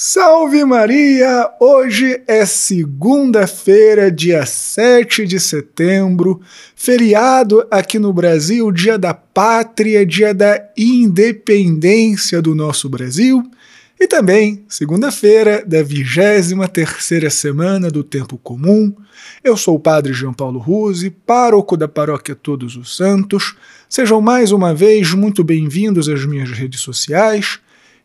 [0.00, 1.50] Salve Maria!
[1.58, 6.40] Hoje é segunda-feira, dia 7 de setembro,
[6.76, 13.42] feriado aqui no Brasil, dia da pátria, dia da independência do nosso Brasil,
[13.98, 18.94] e também segunda-feira da 23 terceira semana do tempo comum.
[19.42, 23.56] Eu sou o Padre João Paulo Ruse, pároco da Paróquia Todos os Santos.
[23.88, 27.58] Sejam mais uma vez muito bem-vindos às minhas redes sociais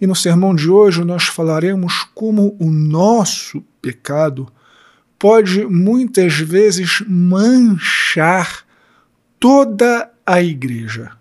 [0.00, 4.50] e no sermão de hoje nós falaremos como o nosso pecado
[5.18, 8.64] pode muitas vezes manchar
[9.38, 11.19] toda a igreja.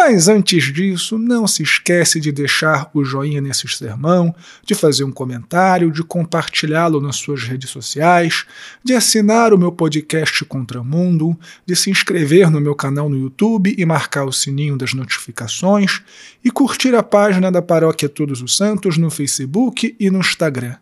[0.00, 4.32] Mas antes disso, não se esquece de deixar o joinha nesse sermão,
[4.64, 8.46] de fazer um comentário, de compartilhá-lo nas suas redes sociais,
[8.84, 13.84] de assinar o meu podcast Contramundo, de se inscrever no meu canal no YouTube e
[13.84, 16.00] marcar o sininho das notificações
[16.44, 20.76] e curtir a página da Paróquia Todos os Santos no Facebook e no Instagram.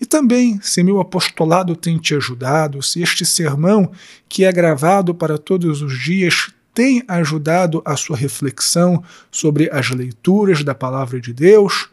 [0.00, 3.92] E também, se meu apostolado tem te ajudado, se este sermão,
[4.28, 10.62] que é gravado para todos os dias, tem ajudado a sua reflexão sobre as leituras
[10.62, 11.88] da Palavra de Deus,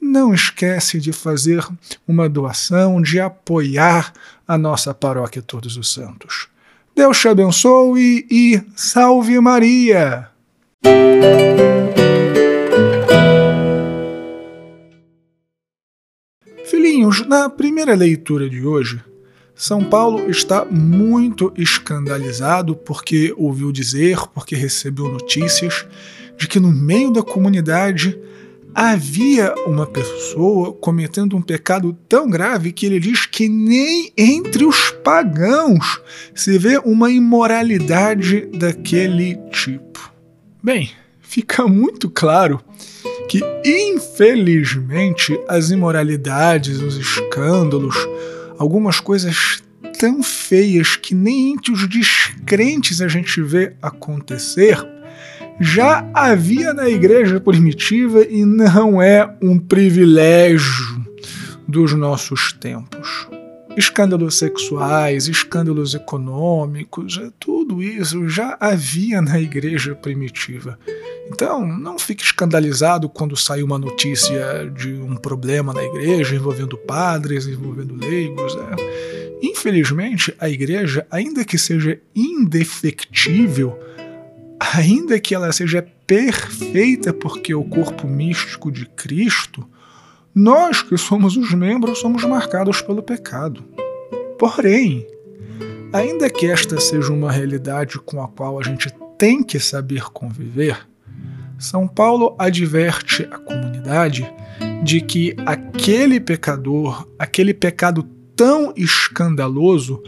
[0.00, 1.66] não esquece de fazer
[2.08, 4.12] uma doação, de apoiar
[4.48, 6.48] a nossa paróquia Todos os Santos.
[6.96, 10.28] Deus te abençoe e salve Maria!
[16.64, 19.02] Filhinhos, na primeira leitura de hoje,
[19.60, 25.86] são Paulo está muito escandalizado porque ouviu dizer, porque recebeu notícias
[26.38, 28.18] de que no meio da comunidade
[28.74, 34.92] havia uma pessoa cometendo um pecado tão grave que ele diz que nem entre os
[35.04, 36.00] pagãos
[36.34, 40.10] se vê uma imoralidade daquele tipo.
[40.62, 42.64] Bem, fica muito claro
[43.28, 48.08] que, infelizmente, as imoralidades, os escândalos,
[48.60, 49.62] algumas coisas
[49.98, 54.76] tão feias que nem entre os descrentes a gente vê acontecer,
[55.58, 61.06] já havia na igreja primitiva e não é um privilégio
[61.66, 63.26] dos nossos tempos.
[63.78, 70.78] Escândalos sexuais, escândalos econômicos, tudo isso já havia na igreja primitiva.
[71.32, 77.46] Então, não fique escandalizado quando sai uma notícia de um problema na igreja envolvendo padres,
[77.46, 78.54] envolvendo leigos.
[78.56, 78.76] Né?
[79.42, 83.78] Infelizmente, a igreja, ainda que seja indefectível,
[84.58, 89.66] ainda que ela seja perfeita porque é o corpo místico de Cristo,
[90.34, 93.64] nós que somos os membros somos marcados pelo pecado.
[94.38, 95.06] Porém,
[95.92, 100.78] ainda que esta seja uma realidade com a qual a gente tem que saber conviver,
[101.60, 104.26] são Paulo adverte a comunidade
[104.82, 108.02] de que aquele pecador, aquele pecado
[108.34, 110.02] tão escandaloso,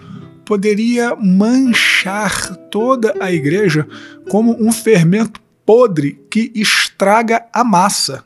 [0.47, 3.87] poderia manchar toda a igreja
[4.31, 8.25] como um fermento podre que estraga a massa.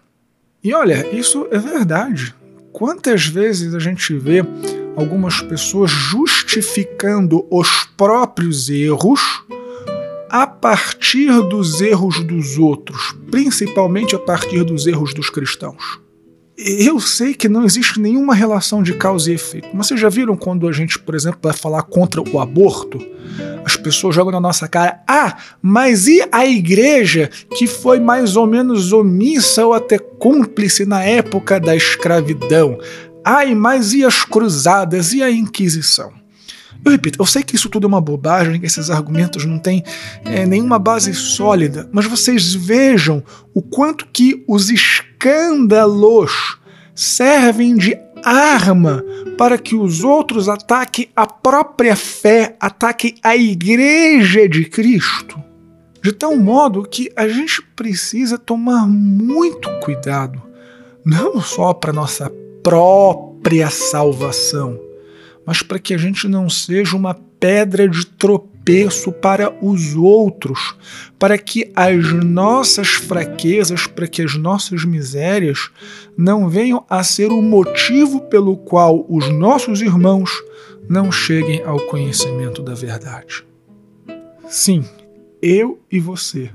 [0.62, 2.32] E olha, isso é verdade.
[2.72, 4.44] Quantas vezes a gente vê
[4.96, 9.20] algumas pessoas justificando os próprios erros
[10.28, 16.00] a partir dos erros dos outros, principalmente a partir dos erros dos cristãos.
[16.58, 20.36] Eu sei que não existe nenhuma relação de causa e efeito, mas vocês já viram
[20.36, 22.98] quando a gente, por exemplo, vai falar contra o aborto?
[23.62, 28.46] As pessoas jogam na nossa cara: ah, mas e a igreja que foi mais ou
[28.46, 32.78] menos omissa ou até cúmplice na época da escravidão?
[33.22, 36.12] Ai, mas e as cruzadas e a Inquisição?
[36.84, 39.82] Eu repito, eu sei que isso tudo é uma bobagem, que esses argumentos não têm
[40.24, 43.22] é, nenhuma base sólida, mas vocês vejam
[43.54, 46.58] o quanto que os escândalos
[46.94, 49.04] servem de arma
[49.36, 55.42] para que os outros ataquem a própria fé, ataquem a igreja de Cristo.
[56.02, 60.40] De tal modo que a gente precisa tomar muito cuidado,
[61.04, 62.32] não só para nossa
[62.62, 64.78] própria salvação,
[65.46, 70.74] mas para que a gente não seja uma pedra de tropeço para os outros,
[71.18, 75.70] para que as nossas fraquezas, para que as nossas misérias
[76.18, 80.30] não venham a ser o motivo pelo qual os nossos irmãos
[80.88, 83.44] não cheguem ao conhecimento da verdade.
[84.48, 84.84] Sim,
[85.40, 86.50] eu e você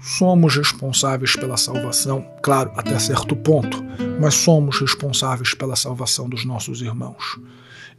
[0.00, 3.82] somos responsáveis pela salvação, claro, até certo ponto,
[4.18, 7.38] mas somos responsáveis pela salvação dos nossos irmãos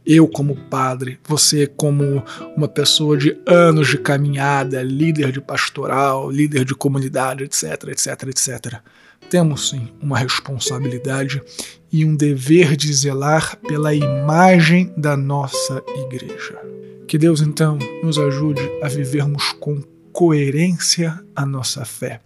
[0.04, 2.22] eu como padre, você como
[2.56, 8.80] uma pessoa de anos de caminhada, líder de pastoral, líder de comunidade, etc, etc, etc.
[9.28, 11.42] temos sim uma responsabilidade
[11.92, 16.58] e um dever de zelar pela imagem da nossa igreja.
[17.06, 19.82] Que Deus então nos ajude a vivermos com
[20.12, 22.20] coerência a nossa fé,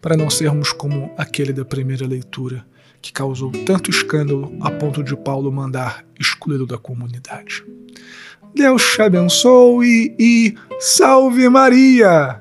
[0.00, 2.64] para não sermos como aquele da primeira leitura,
[3.04, 7.62] que causou tanto escândalo a ponto de Paulo mandar excluí-lo da comunidade.
[8.54, 12.40] Deus te abençoe e salve Maria!